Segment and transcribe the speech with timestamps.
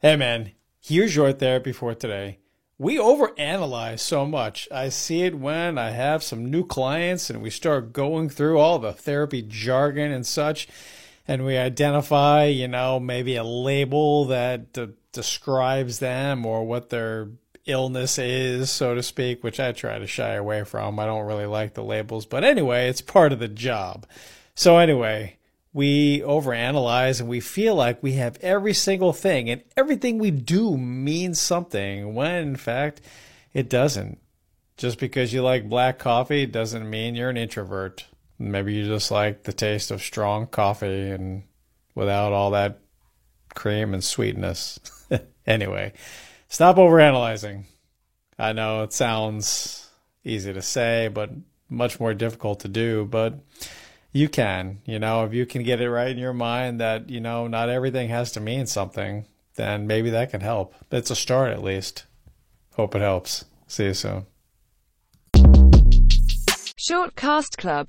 [0.00, 2.38] Hey man, here's your therapy for today.
[2.78, 4.68] We overanalyze so much.
[4.70, 8.78] I see it when I have some new clients and we start going through all
[8.78, 10.68] the therapy jargon and such,
[11.26, 17.30] and we identify, you know, maybe a label that de- describes them or what their
[17.66, 21.00] illness is, so to speak, which I try to shy away from.
[21.00, 24.06] I don't really like the labels, but anyway, it's part of the job.
[24.54, 25.37] So, anyway,
[25.78, 30.76] we overanalyze and we feel like we have every single thing and everything we do
[30.76, 33.00] means something when in fact
[33.54, 34.18] it doesn't.
[34.76, 38.06] Just because you like black coffee doesn't mean you're an introvert.
[38.40, 41.44] Maybe you just like the taste of strong coffee and
[41.94, 42.80] without all that
[43.54, 44.80] cream and sweetness.
[45.46, 45.92] anyway,
[46.48, 47.66] stop overanalyzing.
[48.36, 49.88] I know it sounds
[50.24, 51.30] easy to say, but
[51.68, 53.04] much more difficult to do.
[53.04, 53.38] But
[54.12, 57.20] you can, you know, if you can get it right in your mind that, you
[57.20, 59.26] know, not everything has to mean something,
[59.56, 60.74] then maybe that can help.
[60.90, 62.06] It's a start at least.
[62.74, 63.44] Hope it helps.
[63.66, 64.26] See you soon.
[66.76, 67.86] Short Cast Club